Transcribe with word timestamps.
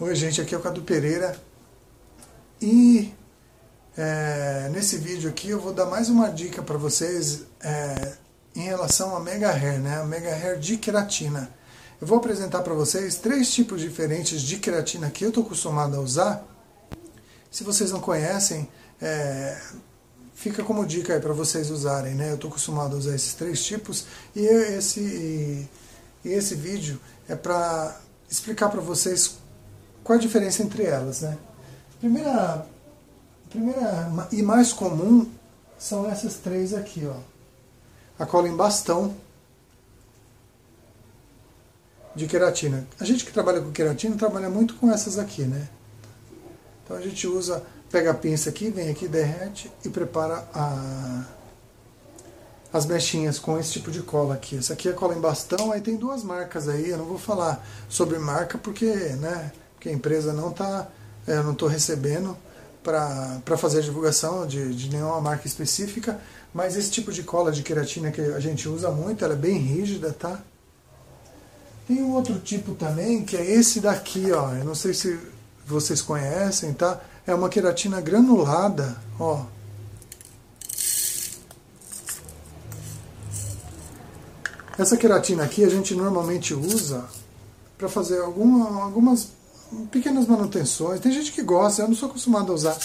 Oi 0.00 0.12
gente, 0.16 0.40
aqui 0.40 0.52
é 0.52 0.58
o 0.58 0.60
Cadu 0.60 0.82
Pereira 0.82 1.40
e 2.60 3.14
é, 3.96 4.68
nesse 4.72 4.96
vídeo 4.96 5.30
aqui 5.30 5.50
eu 5.50 5.60
vou 5.60 5.72
dar 5.72 5.86
mais 5.86 6.08
uma 6.08 6.28
dica 6.30 6.60
para 6.64 6.76
vocês 6.76 7.44
é, 7.62 8.16
em 8.56 8.62
relação 8.62 9.14
a 9.14 9.20
Mega 9.20 9.52
Hair, 9.52 9.78
né? 9.78 10.00
A 10.00 10.04
Mega 10.04 10.34
Hair 10.34 10.58
de 10.58 10.78
queratina. 10.78 11.48
Eu 12.00 12.08
vou 12.08 12.18
apresentar 12.18 12.62
para 12.62 12.74
vocês 12.74 13.14
três 13.18 13.54
tipos 13.54 13.80
diferentes 13.80 14.42
de 14.42 14.58
queratina 14.58 15.08
que 15.10 15.24
eu 15.24 15.28
estou 15.28 15.44
acostumado 15.44 15.96
a 15.96 16.00
usar. 16.00 16.44
Se 17.48 17.62
vocês 17.62 17.92
não 17.92 18.00
conhecem, 18.00 18.68
é, 19.00 19.56
fica 20.34 20.64
como 20.64 20.84
dica 20.84 21.14
aí 21.14 21.20
para 21.20 21.32
vocês 21.32 21.70
usarem, 21.70 22.16
né? 22.16 22.32
Eu 22.32 22.34
estou 22.34 22.50
acostumado 22.50 22.96
a 22.96 22.98
usar 22.98 23.14
esses 23.14 23.34
três 23.34 23.64
tipos 23.64 24.06
e 24.34 24.40
esse, 24.40 25.68
e 26.24 26.30
esse 26.30 26.56
vídeo 26.56 27.00
é 27.28 27.36
para 27.36 28.00
explicar 28.28 28.68
para 28.70 28.80
vocês 28.80 29.43
qual 30.04 30.18
a 30.18 30.20
diferença 30.20 30.62
entre 30.62 30.84
elas, 30.84 31.22
né? 31.22 31.36
Primeira, 31.98 32.66
primeira 33.48 34.10
e 34.30 34.42
mais 34.42 34.72
comum 34.72 35.26
são 35.78 36.08
essas 36.08 36.34
três 36.34 36.74
aqui, 36.74 37.06
ó. 37.06 37.16
A 38.18 38.26
cola 38.26 38.46
em 38.46 38.54
bastão 38.54 39.14
de 42.14 42.26
queratina. 42.26 42.86
A 43.00 43.04
gente 43.04 43.24
que 43.24 43.32
trabalha 43.32 43.60
com 43.60 43.72
queratina 43.72 44.14
trabalha 44.16 44.48
muito 44.48 44.74
com 44.74 44.92
essas 44.92 45.18
aqui, 45.18 45.42
né? 45.42 45.68
Então 46.84 46.96
a 46.96 47.00
gente 47.00 47.26
usa, 47.26 47.62
pega 47.90 48.10
a 48.10 48.14
pinça 48.14 48.50
aqui, 48.50 48.70
vem 48.70 48.90
aqui, 48.90 49.08
derrete 49.08 49.72
e 49.84 49.88
prepara 49.88 50.46
a, 50.54 51.24
as 52.72 52.84
mechinhas 52.84 53.38
com 53.38 53.58
esse 53.58 53.72
tipo 53.72 53.90
de 53.90 54.02
cola 54.02 54.34
aqui. 54.34 54.58
Essa 54.58 54.74
aqui 54.74 54.88
é 54.88 54.92
cola 54.92 55.14
em 55.14 55.20
bastão, 55.20 55.72
aí 55.72 55.80
tem 55.80 55.96
duas 55.96 56.22
marcas 56.22 56.68
aí, 56.68 56.90
eu 56.90 56.98
não 56.98 57.06
vou 57.06 57.18
falar 57.18 57.66
sobre 57.88 58.18
marca 58.18 58.58
porque, 58.58 58.86
né, 58.86 59.50
porque 59.84 59.90
a 59.90 59.92
empresa 59.92 60.32
não 60.32 60.48
está, 60.48 60.88
é, 61.26 61.36
eu 61.36 61.44
não 61.44 61.52
estou 61.52 61.68
recebendo 61.68 62.34
para 62.82 63.56
fazer 63.58 63.80
a 63.80 63.82
divulgação 63.82 64.46
de, 64.46 64.74
de 64.74 64.88
nenhuma 64.88 65.20
marca 65.20 65.46
específica, 65.46 66.18
mas 66.54 66.74
esse 66.74 66.90
tipo 66.90 67.12
de 67.12 67.22
cola 67.22 67.52
de 67.52 67.62
queratina 67.62 68.10
que 68.10 68.20
a 68.20 68.40
gente 68.40 68.66
usa 68.66 68.90
muito, 68.90 69.22
ela 69.22 69.34
é 69.34 69.36
bem 69.36 69.58
rígida, 69.58 70.10
tá? 70.10 70.40
Tem 71.86 72.02
um 72.02 72.12
outro 72.12 72.38
tipo 72.38 72.74
também, 72.74 73.24
que 73.24 73.36
é 73.36 73.44
esse 73.44 73.78
daqui, 73.80 74.32
ó. 74.32 74.54
Eu 74.54 74.64
não 74.64 74.74
sei 74.74 74.94
se 74.94 75.18
vocês 75.66 76.00
conhecem, 76.00 76.72
tá? 76.72 76.98
É 77.26 77.34
uma 77.34 77.50
queratina 77.50 78.00
granulada, 78.00 78.96
ó. 79.20 79.44
Essa 84.78 84.96
queratina 84.96 85.44
aqui 85.44 85.62
a 85.62 85.68
gente 85.68 85.94
normalmente 85.94 86.54
usa 86.54 87.04
para 87.76 87.88
fazer 87.88 88.20
alguma, 88.22 88.82
algumas 88.82 89.43
pequenas 89.90 90.26
manutenções. 90.26 91.00
Tem 91.00 91.12
gente 91.12 91.32
que 91.32 91.42
gosta, 91.42 91.82
eu 91.82 91.88
não 91.88 91.94
sou 91.94 92.08
acostumado 92.08 92.52
a 92.52 92.54
usar 92.54 92.76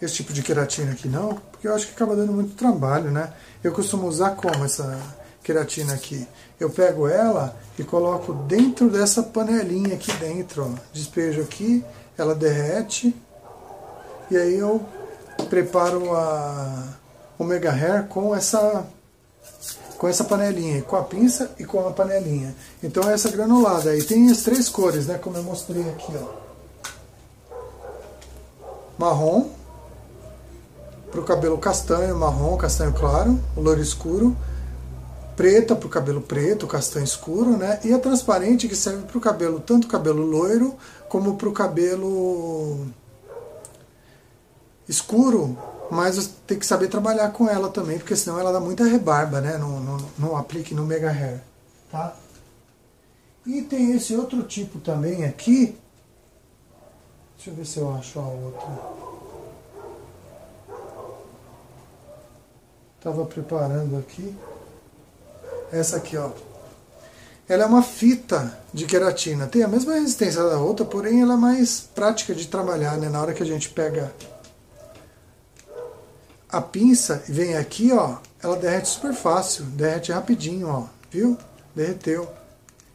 esse 0.00 0.14
tipo 0.14 0.32
de 0.32 0.42
queratina 0.42 0.92
aqui 0.92 1.08
não, 1.08 1.34
porque 1.50 1.68
eu 1.68 1.74
acho 1.74 1.86
que 1.86 1.92
acaba 1.92 2.16
dando 2.16 2.32
muito 2.32 2.54
trabalho, 2.54 3.10
né? 3.10 3.32
Eu 3.62 3.72
costumo 3.72 4.06
usar 4.06 4.30
como 4.30 4.64
essa 4.64 4.98
queratina 5.42 5.92
aqui? 5.92 6.26
Eu 6.58 6.70
pego 6.70 7.06
ela 7.06 7.56
e 7.78 7.84
coloco 7.84 8.32
dentro 8.32 8.88
dessa 8.88 9.22
panelinha 9.22 9.94
aqui 9.94 10.12
dentro, 10.14 10.64
ó. 10.64 10.78
Despejo 10.92 11.42
aqui, 11.42 11.84
ela 12.16 12.34
derrete 12.34 13.14
e 14.30 14.36
aí 14.36 14.58
eu 14.58 14.84
preparo 15.48 16.14
a 16.14 16.88
Omega 17.38 17.72
Hair 17.72 18.06
com 18.06 18.34
essa 18.34 18.86
com 20.00 20.08
essa 20.08 20.24
panelinha, 20.24 20.80
com 20.80 20.96
a 20.96 21.02
pinça 21.02 21.50
e 21.58 21.64
com 21.66 21.86
a 21.86 21.90
panelinha. 21.90 22.56
Então 22.82 23.02
essa 23.10 23.30
granulada 23.30 23.90
aí 23.90 24.02
tem 24.02 24.30
as 24.30 24.40
três 24.40 24.66
cores, 24.66 25.06
né, 25.06 25.18
como 25.18 25.36
eu 25.36 25.42
mostrei 25.42 25.86
aqui, 25.90 26.10
ó. 26.16 26.40
Marrom, 28.96 29.50
para 31.10 31.20
o 31.20 31.22
cabelo 31.22 31.58
castanho, 31.58 32.16
marrom, 32.16 32.56
castanho 32.56 32.94
claro, 32.94 33.38
loiro 33.54 33.82
escuro, 33.82 34.34
preta 35.36 35.76
para 35.76 35.86
o 35.86 35.90
cabelo 35.90 36.22
preto, 36.22 36.66
castanho 36.66 37.04
escuro, 37.04 37.58
né? 37.58 37.78
E 37.84 37.92
a 37.92 37.98
transparente 37.98 38.68
que 38.68 38.76
serve 38.76 39.02
para 39.02 39.18
o 39.18 39.20
cabelo, 39.20 39.60
tanto 39.60 39.86
cabelo 39.86 40.24
loiro 40.24 40.76
como 41.10 41.36
para 41.36 41.48
o 41.48 41.52
cabelo 41.52 42.86
escuro, 44.88 45.58
mas 45.90 46.28
tem 46.46 46.58
que 46.58 46.66
saber 46.66 46.88
trabalhar 46.88 47.30
com 47.30 47.48
ela 47.48 47.68
também, 47.68 47.98
porque 47.98 48.14
senão 48.14 48.38
ela 48.38 48.52
dá 48.52 48.60
muita 48.60 48.84
rebarba, 48.84 49.40
né? 49.40 49.58
No, 49.58 49.80
no, 49.80 50.10
no 50.18 50.36
aplique 50.36 50.74
no 50.74 50.84
Mega 50.84 51.10
Hair, 51.10 51.40
tá? 51.90 52.16
E 53.44 53.62
tem 53.62 53.92
esse 53.92 54.14
outro 54.14 54.42
tipo 54.44 54.78
também 54.78 55.24
aqui. 55.24 55.76
Deixa 57.36 57.50
eu 57.50 57.54
ver 57.54 57.66
se 57.66 57.78
eu 57.78 57.92
acho 57.94 58.18
a 58.20 58.22
outra. 58.22 59.00
Estava 62.98 63.24
preparando 63.24 63.96
aqui. 63.96 64.36
Essa 65.72 65.96
aqui, 65.96 66.16
ó. 66.16 66.30
Ela 67.48 67.64
é 67.64 67.66
uma 67.66 67.82
fita 67.82 68.58
de 68.72 68.84
queratina. 68.84 69.46
Tem 69.46 69.62
a 69.62 69.68
mesma 69.68 69.94
resistência 69.94 70.42
da 70.44 70.58
outra, 70.58 70.84
porém 70.84 71.22
ela 71.22 71.34
é 71.34 71.36
mais 71.36 71.80
prática 71.80 72.34
de 72.34 72.46
trabalhar, 72.46 72.98
né? 72.98 73.08
Na 73.08 73.20
hora 73.20 73.32
que 73.32 73.42
a 73.42 73.46
gente 73.46 73.70
pega 73.70 74.12
a 76.52 76.60
pinça 76.60 77.22
vem 77.28 77.56
aqui, 77.56 77.92
ó, 77.92 78.16
ela 78.42 78.56
derrete 78.56 78.88
super 78.88 79.14
fácil, 79.14 79.64
derrete 79.64 80.10
rapidinho, 80.10 80.68
ó, 80.68 80.86
viu? 81.10 81.38
Derreteu. 81.74 82.28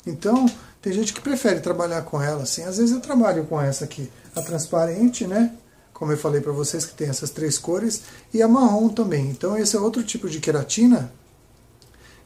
Então, 0.06 0.46
tem 0.82 0.92
gente 0.92 1.14
que 1.14 1.22
prefere 1.22 1.62
trabalhar 1.62 2.02
com 2.02 2.22
ela 2.22 2.44
assim. 2.44 2.64
Às 2.64 2.78
vezes 2.78 2.92
eu 2.94 3.00
trabalho 3.00 3.46
com 3.46 3.60
essa 3.60 3.86
aqui, 3.86 4.12
a 4.36 4.42
transparente, 4.42 5.26
né? 5.26 5.54
Como 5.94 6.12
eu 6.12 6.18
falei 6.18 6.42
para 6.42 6.52
vocês 6.52 6.86
que 6.86 6.94
tem 6.94 7.08
essas 7.08 7.30
três 7.30 7.58
cores 7.58 8.02
e 8.34 8.42
a 8.42 8.48
marrom 8.48 8.90
também. 8.90 9.30
Então, 9.30 9.58
esse 9.58 9.76
é 9.76 9.80
outro 9.80 10.04
tipo 10.04 10.30
de 10.30 10.40
queratina 10.40 11.12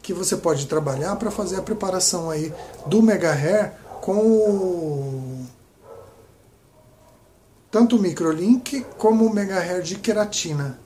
que 0.01 0.13
você 0.13 0.35
pode 0.35 0.66
trabalhar 0.66 1.16
para 1.18 1.29
fazer 1.29 1.57
a 1.57 1.62
preparação 1.62 2.29
aí 2.29 2.51
do 2.88 3.03
Mega 3.03 3.31
Hair 3.31 3.73
com 4.01 4.18
o 4.18 5.45
tanto 7.69 7.97
o 7.97 8.00
microlink 8.00 8.84
como 8.97 9.25
o 9.25 9.34
Mega 9.34 9.59
Hair 9.59 9.84
de 9.84 9.95
queratina 9.95 10.79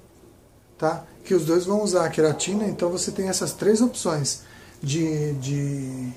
tá? 0.77 1.03
Que 1.23 1.33
os 1.33 1.45
dois 1.45 1.65
vão 1.65 1.81
usar 1.81 2.05
a 2.05 2.09
queratina, 2.09 2.65
então 2.65 2.89
você 2.89 3.11
tem 3.11 3.29
essas 3.29 3.53
três 3.53 3.81
opções 3.81 4.41
de, 4.81 5.33
de, 5.33 6.11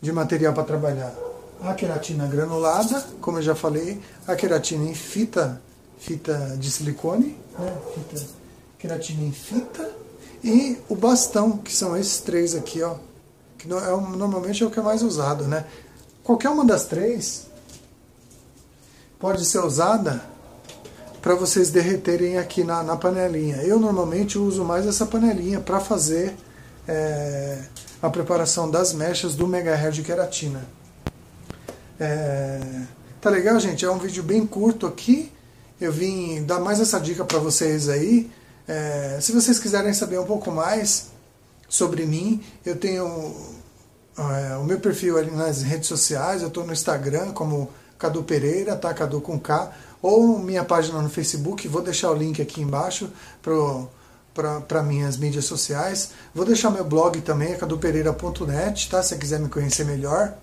de 0.00 0.12
material 0.12 0.52
para 0.52 0.64
trabalhar. 0.64 1.14
A 1.62 1.72
queratina 1.74 2.26
granulada, 2.26 3.00
como 3.20 3.38
eu 3.38 3.42
já 3.42 3.54
falei, 3.54 4.00
a 4.26 4.34
queratina 4.34 4.84
em 4.84 4.94
fita, 4.94 5.62
fita 5.98 6.56
de 6.58 6.70
silicone, 6.70 7.38
né? 7.58 7.76
fita, 7.94 8.26
queratina 8.78 9.22
em 9.22 9.32
fita, 9.32 9.90
e 10.42 10.78
o 10.88 10.94
bastão, 10.94 11.56
que 11.56 11.72
são 11.72 11.96
esses 11.96 12.20
três 12.20 12.54
aqui, 12.54 12.82
ó, 12.82 12.96
que 13.56 13.72
é, 13.72 13.90
normalmente 14.16 14.62
é 14.62 14.66
o 14.66 14.70
que 14.70 14.78
é 14.78 14.82
mais 14.82 15.02
usado, 15.02 15.44
né? 15.44 15.64
Qualquer 16.22 16.50
uma 16.50 16.64
das 16.64 16.84
três 16.84 17.46
pode 19.18 19.44
ser 19.46 19.60
usada 19.60 20.22
para 21.24 21.34
vocês 21.34 21.70
derreterem 21.70 22.36
aqui 22.36 22.62
na, 22.62 22.82
na, 22.82 22.98
panelinha. 22.98 23.56
Eu 23.62 23.80
normalmente 23.80 24.36
uso 24.36 24.62
mais 24.62 24.86
essa 24.86 25.06
panelinha 25.06 25.58
para 25.58 25.80
fazer 25.80 26.36
é, 26.86 27.62
a 28.02 28.10
preparação 28.10 28.70
das 28.70 28.92
mechas 28.92 29.34
do 29.34 29.48
Mega 29.48 29.74
Hair 29.74 29.90
de 29.90 30.02
queratina. 30.02 30.68
É, 31.98 32.60
tá 33.22 33.30
legal, 33.30 33.58
gente? 33.58 33.86
É 33.86 33.90
um 33.90 33.96
vídeo 33.96 34.22
bem 34.22 34.46
curto 34.46 34.86
aqui. 34.86 35.32
Eu 35.80 35.90
vim 35.90 36.44
dar 36.44 36.60
mais 36.60 36.78
essa 36.78 37.00
dica 37.00 37.24
para 37.24 37.38
vocês 37.38 37.88
aí. 37.88 38.30
É, 38.68 39.16
se 39.18 39.32
vocês 39.32 39.58
quiserem 39.58 39.94
saber 39.94 40.20
um 40.20 40.26
pouco 40.26 40.50
mais 40.50 41.06
sobre 41.66 42.04
mim, 42.04 42.44
eu 42.66 42.76
tenho 42.76 43.34
é, 44.18 44.58
o 44.58 44.64
meu 44.64 44.78
perfil 44.78 45.16
ali 45.16 45.30
nas 45.30 45.62
redes 45.62 45.88
sociais. 45.88 46.42
Eu 46.42 46.48
estou 46.48 46.66
no 46.66 46.72
Instagram 46.74 47.32
como 47.32 47.70
Cadu 47.98 48.22
Pereira, 48.22 48.76
tá? 48.76 48.92
Cadu 48.92 49.20
com 49.20 49.38
K 49.38 49.72
ou 50.04 50.38
minha 50.38 50.62
página 50.62 51.00
no 51.00 51.08
Facebook, 51.08 51.66
vou 51.66 51.80
deixar 51.80 52.10
o 52.10 52.14
link 52.14 52.42
aqui 52.42 52.60
embaixo 52.60 53.08
para 53.40 54.82
minhas 54.82 55.16
mídias 55.16 55.46
sociais. 55.46 56.10
Vou 56.34 56.44
deixar 56.44 56.70
meu 56.70 56.84
blog 56.84 57.22
também, 57.22 57.54
é 57.54 57.56
cadupereira.net, 57.56 58.90
tá? 58.90 59.02
Se 59.02 59.08
você 59.08 59.16
quiser 59.16 59.40
me 59.40 59.48
conhecer 59.48 59.86
melhor. 59.86 60.34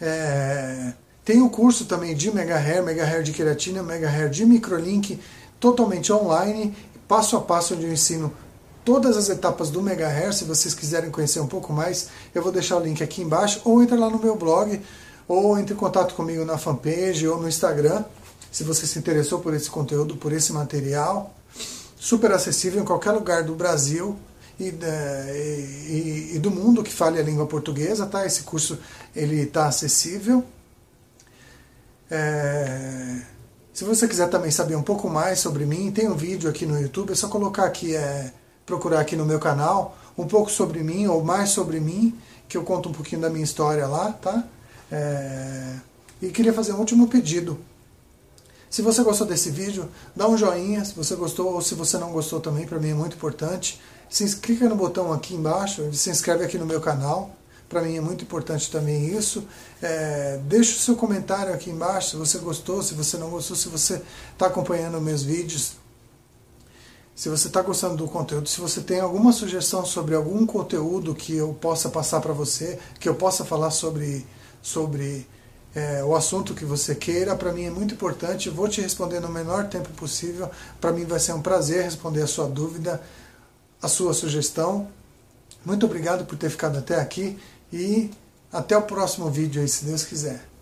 É, 0.00 0.94
tem 1.24 1.40
o 1.40 1.44
um 1.44 1.48
curso 1.48 1.84
também 1.84 2.16
de 2.16 2.34
Mega 2.34 2.56
Hair, 2.56 2.82
Mega 2.82 3.04
Hair 3.04 3.22
de 3.22 3.32
queratina, 3.32 3.84
Mega 3.84 4.08
Hair 4.08 4.28
de 4.30 4.44
microlink, 4.44 5.20
totalmente 5.60 6.12
online, 6.12 6.76
passo 7.06 7.36
a 7.36 7.40
passo 7.40 7.74
onde 7.74 7.84
eu 7.84 7.92
ensino 7.92 8.32
todas 8.84 9.16
as 9.16 9.28
etapas 9.28 9.70
do 9.70 9.80
Mega 9.80 10.08
Hair. 10.08 10.34
Se 10.34 10.44
vocês 10.44 10.74
quiserem 10.74 11.08
conhecer 11.08 11.38
um 11.38 11.46
pouco 11.46 11.72
mais, 11.72 12.08
eu 12.34 12.42
vou 12.42 12.50
deixar 12.50 12.78
o 12.78 12.80
link 12.80 13.00
aqui 13.00 13.22
embaixo 13.22 13.60
ou 13.64 13.80
entra 13.80 13.96
lá 13.96 14.10
no 14.10 14.18
meu 14.18 14.34
blog 14.34 14.82
ou 15.26 15.58
entre 15.58 15.74
em 15.74 15.76
contato 15.76 16.14
comigo 16.14 16.44
na 16.44 16.58
fanpage 16.58 17.26
ou 17.26 17.40
no 17.40 17.48
Instagram 17.48 18.04
se 18.54 18.62
você 18.62 18.86
se 18.86 18.96
interessou 19.00 19.40
por 19.40 19.52
esse 19.52 19.68
conteúdo, 19.68 20.16
por 20.16 20.32
esse 20.32 20.52
material, 20.52 21.34
super 21.96 22.30
acessível 22.30 22.80
em 22.80 22.84
qualquer 22.84 23.10
lugar 23.10 23.42
do 23.42 23.52
Brasil 23.52 24.16
e, 24.60 24.68
e, 24.68 26.30
e 26.34 26.38
do 26.38 26.52
mundo 26.52 26.80
que 26.84 26.92
fale 26.92 27.18
a 27.18 27.22
língua 27.22 27.48
portuguesa, 27.48 28.06
tá? 28.06 28.24
Esse 28.24 28.44
curso 28.44 28.78
ele 29.14 29.40
está 29.40 29.66
acessível 29.66 30.44
É... 32.08 33.22
Se 33.72 33.82
você 33.82 34.06
quiser 34.06 34.28
também 34.30 34.52
saber 34.52 34.76
um 34.76 34.84
pouco 34.84 35.10
mais 35.10 35.40
sobre 35.40 35.66
mim, 35.66 35.90
tem 35.90 36.08
um 36.08 36.14
vídeo 36.14 36.48
aqui 36.48 36.64
no 36.64 36.80
YouTube, 36.80 37.10
é 37.10 37.16
só 37.16 37.26
colocar 37.26 37.64
aqui, 37.64 37.96
é... 37.96 38.32
procurar 38.64 39.00
aqui 39.00 39.16
no 39.16 39.26
meu 39.26 39.40
canal, 39.40 39.98
um 40.16 40.28
pouco 40.28 40.48
sobre 40.48 40.84
mim 40.84 41.08
ou 41.08 41.24
mais 41.24 41.50
sobre 41.50 41.80
mim, 41.80 42.16
que 42.48 42.56
eu 42.56 42.62
conto 42.62 42.88
um 42.88 42.92
pouquinho 42.92 43.20
da 43.22 43.30
minha 43.30 43.42
história 43.42 43.84
lá, 43.88 44.12
tá? 44.12 44.44
É... 44.94 45.76
E 46.22 46.28
queria 46.28 46.52
fazer 46.52 46.72
um 46.72 46.78
último 46.78 47.08
pedido. 47.08 47.58
Se 48.70 48.82
você 48.82 49.02
gostou 49.02 49.26
desse 49.26 49.50
vídeo, 49.50 49.88
dá 50.16 50.28
um 50.28 50.36
joinha 50.36 50.84
se 50.84 50.94
você 50.94 51.14
gostou 51.14 51.54
ou 51.54 51.60
se 51.60 51.74
você 51.74 51.98
não 51.98 52.12
gostou 52.12 52.40
também, 52.40 52.66
para 52.66 52.78
mim 52.78 52.90
é 52.90 52.94
muito 52.94 53.16
importante. 53.16 53.80
Se 54.08 54.36
clica 54.36 54.68
no 54.68 54.76
botão 54.76 55.12
aqui 55.12 55.34
embaixo, 55.34 55.92
se 55.92 56.10
inscreve 56.10 56.44
aqui 56.44 56.58
no 56.58 56.66
meu 56.66 56.80
canal, 56.80 57.34
para 57.68 57.82
mim 57.82 57.96
é 57.96 58.00
muito 58.00 58.22
importante 58.22 58.70
também 58.70 59.16
isso. 59.16 59.44
É, 59.82 60.40
deixa 60.44 60.76
o 60.76 60.80
seu 60.80 60.96
comentário 60.96 61.52
aqui 61.52 61.70
embaixo 61.70 62.10
se 62.10 62.16
você 62.16 62.38
gostou, 62.38 62.82
se 62.82 62.94
você 62.94 63.16
não 63.16 63.30
gostou, 63.30 63.56
se 63.56 63.68
você 63.68 64.02
está 64.32 64.46
acompanhando 64.46 65.00
meus 65.00 65.22
vídeos, 65.22 65.72
se 67.14 67.28
você 67.28 67.46
está 67.46 67.62
gostando 67.62 67.96
do 67.96 68.08
conteúdo, 68.08 68.48
se 68.48 68.60
você 68.60 68.80
tem 68.80 68.98
alguma 68.98 69.32
sugestão 69.32 69.84
sobre 69.84 70.16
algum 70.16 70.44
conteúdo 70.44 71.14
que 71.14 71.36
eu 71.36 71.54
possa 71.54 71.88
passar 71.88 72.20
para 72.20 72.32
você, 72.32 72.78
que 72.98 73.08
eu 73.08 73.14
possa 73.14 73.44
falar 73.44 73.70
sobre, 73.70 74.26
sobre 74.64 75.28
é, 75.74 76.02
o 76.02 76.16
assunto 76.16 76.54
que 76.54 76.64
você 76.64 76.94
queira, 76.94 77.36
para 77.36 77.52
mim 77.52 77.64
é 77.64 77.70
muito 77.70 77.94
importante. 77.94 78.48
Vou 78.48 78.66
te 78.66 78.80
responder 78.80 79.20
no 79.20 79.28
menor 79.28 79.68
tempo 79.68 79.90
possível. 79.90 80.50
Para 80.80 80.90
mim 80.90 81.04
vai 81.04 81.20
ser 81.20 81.34
um 81.34 81.42
prazer 81.42 81.84
responder 81.84 82.22
a 82.22 82.26
sua 82.26 82.48
dúvida, 82.48 83.02
a 83.82 83.88
sua 83.88 84.14
sugestão. 84.14 84.88
Muito 85.64 85.84
obrigado 85.84 86.24
por 86.24 86.38
ter 86.38 86.48
ficado 86.48 86.78
até 86.78 86.98
aqui 86.98 87.38
e 87.72 88.10
até 88.50 88.76
o 88.76 88.82
próximo 88.82 89.30
vídeo 89.30 89.60
aí, 89.60 89.68
se 89.68 89.84
Deus 89.84 90.04
quiser. 90.04 90.53